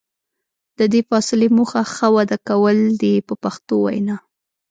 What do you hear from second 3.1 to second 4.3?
په پښتو وینا.